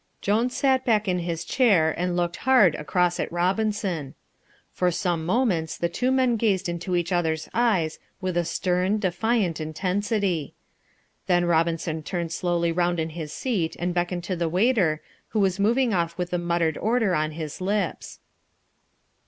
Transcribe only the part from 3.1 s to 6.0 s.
at Robinson. For some moments the